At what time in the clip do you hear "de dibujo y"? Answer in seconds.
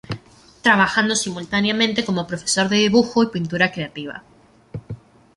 2.69-3.27